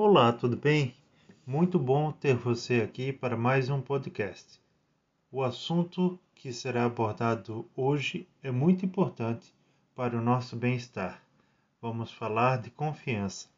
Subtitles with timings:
[0.00, 0.94] Olá, tudo bem?
[1.44, 4.60] Muito bom ter você aqui para mais um podcast.
[5.28, 9.52] O assunto que será abordado hoje é muito importante
[9.96, 11.20] para o nosso bem-estar.
[11.82, 13.48] Vamos falar de confiança.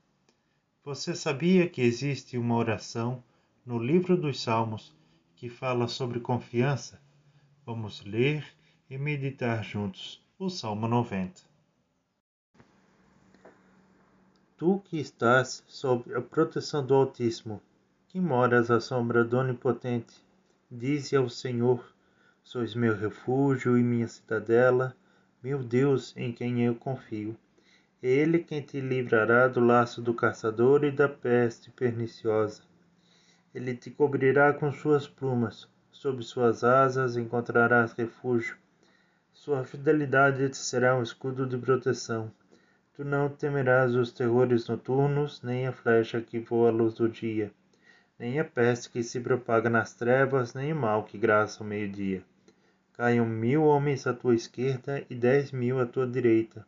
[0.82, 3.22] Você sabia que existe uma oração
[3.66, 4.96] no livro dos Salmos
[5.36, 7.02] que fala sobre confiança?
[7.66, 8.46] Vamos ler
[8.88, 11.49] e meditar juntos o Salmo 90.
[14.60, 17.62] Tu que estás sob a proteção do Altíssimo,
[18.08, 20.22] que moras à sombra do Onipotente,
[20.70, 21.82] dize ao Senhor:
[22.44, 24.94] Sois meu refúgio e minha cidadela,
[25.42, 27.34] meu Deus em quem eu confio.
[28.02, 32.60] É Ele quem te livrará do laço do caçador e da peste perniciosa.
[33.54, 38.58] Ele te cobrirá com suas plumas, sob suas asas encontrarás refúgio.
[39.32, 42.30] Sua fidelidade te será um escudo de proteção.
[43.00, 47.50] Tu não temerás os terrores noturnos, nem a flecha que voa à luz do dia,
[48.18, 52.22] nem a peste que se propaga nas trevas, nem o mal que graça ao meio-dia.
[52.92, 56.66] Caiam mil homens à tua esquerda e dez mil à tua direita.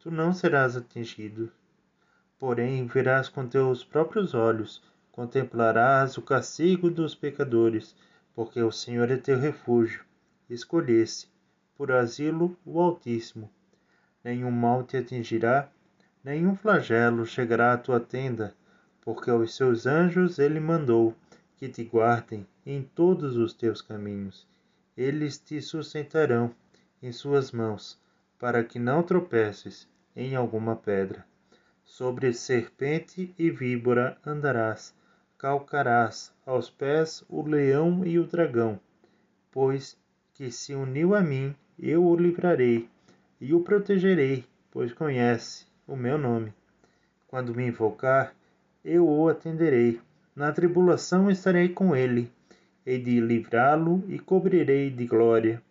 [0.00, 1.52] Tu não serás atingido.
[2.36, 4.82] Porém, verás com teus próprios olhos,
[5.12, 7.94] contemplarás o castigo dos pecadores,
[8.34, 10.02] porque o Senhor é teu refúgio.
[10.48, 11.30] Escolheste,
[11.76, 13.48] por asilo, o Altíssimo
[14.24, 15.68] nenhum mal te atingirá,
[16.22, 18.54] nenhum flagelo chegará à tua tenda,
[19.00, 21.14] porque aos seus anjos ele mandou
[21.56, 24.46] que te guardem em todos os teus caminhos.
[24.96, 26.54] Eles te sustentarão
[27.02, 27.98] em suas mãos,
[28.38, 31.24] para que não tropeces em alguma pedra.
[31.84, 34.94] Sobre serpente e víbora andarás,
[35.36, 38.78] calcarás aos pés o leão e o dragão,
[39.50, 39.98] pois
[40.34, 42.88] que se uniu a mim, eu o livrarei
[43.40, 46.52] e o protegerei, pois conhece o meu nome.
[47.26, 48.34] Quando me invocar,
[48.84, 50.00] eu o atenderei.
[50.34, 52.30] Na tribulação estarei com ele,
[52.84, 55.62] hei de livrá-lo e cobrirei de glória.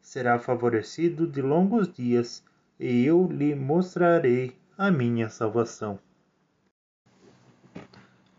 [0.00, 2.44] Será favorecido de longos dias,
[2.78, 5.98] e eu lhe mostrarei a minha salvação.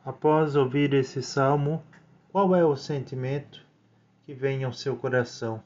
[0.05, 1.83] Após ouvir esse salmo,
[2.31, 3.65] qual é o sentimento
[4.25, 5.61] que vem ao seu coração?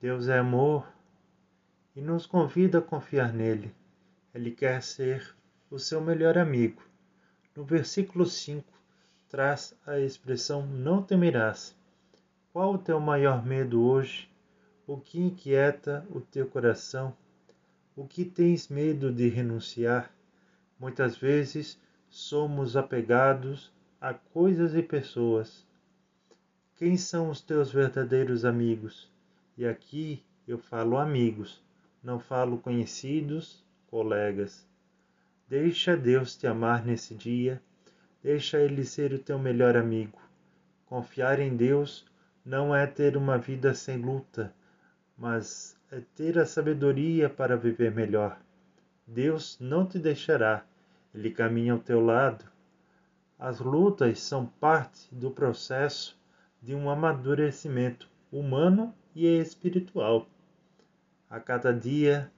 [0.00, 0.86] Deus é amor,
[1.96, 3.72] e nos convida a confiar nele.
[4.34, 5.34] Ele quer ser
[5.70, 6.82] o seu melhor amigo.
[7.54, 8.66] No versículo 5,
[9.28, 11.76] traz a expressão não temerás.
[12.52, 14.28] Qual o teu maior medo hoje?
[14.86, 17.16] O que inquieta o teu coração?
[17.94, 20.12] O que tens medo de renunciar?
[20.78, 25.64] Muitas vezes somos apegados a coisas e pessoas.
[26.74, 29.08] Quem são os teus verdadeiros amigos?
[29.56, 31.62] E aqui eu falo amigos
[32.04, 34.68] não falo conhecidos, colegas.
[35.48, 37.62] Deixa Deus te amar nesse dia,
[38.22, 40.20] deixa Ele ser o teu melhor amigo.
[40.84, 42.04] Confiar em Deus
[42.44, 44.54] não é ter uma vida sem luta,
[45.16, 48.38] mas é ter a sabedoria para viver melhor.
[49.06, 50.62] Deus não te deixará,
[51.14, 52.44] Ele caminha ao teu lado.
[53.38, 56.18] As lutas são parte do processo
[56.60, 60.28] de um amadurecimento humano e espiritual.
[61.28, 62.30] A cada dia,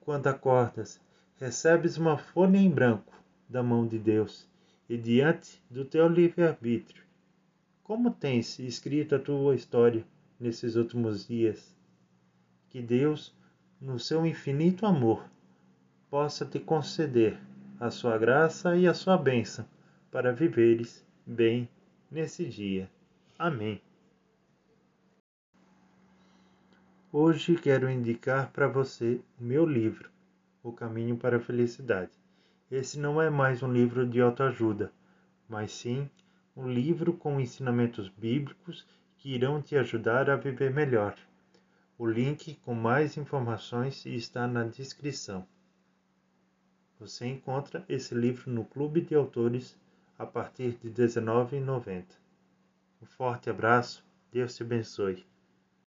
[0.00, 1.00] quando acordas,
[1.36, 3.12] recebes uma folha em branco
[3.48, 4.48] da mão de Deus
[4.88, 7.02] e diante do teu livre-arbítrio.
[7.82, 10.04] Como tens escrito a tua história
[10.38, 11.76] nesses últimos dias?
[12.70, 13.34] Que Deus,
[13.80, 15.28] no seu infinito amor,
[16.10, 17.38] possa te conceder
[17.80, 19.66] a sua graça e a sua bênção
[20.10, 21.68] para viveres bem
[22.10, 22.88] nesse dia.
[23.38, 23.80] Amém.
[27.16, 30.10] Hoje quero indicar para você o meu livro,
[30.64, 32.10] O Caminho para a Felicidade.
[32.68, 34.92] Esse não é mais um livro de autoajuda,
[35.48, 36.10] mas sim
[36.56, 38.84] um livro com ensinamentos bíblicos
[39.16, 41.16] que irão te ajudar a viver melhor.
[41.96, 45.46] O link com mais informações está na descrição.
[46.98, 49.78] Você encontra esse livro no Clube de Autores
[50.18, 52.06] a partir de R$ 19,90.
[53.00, 55.24] Um forte abraço, Deus te abençoe.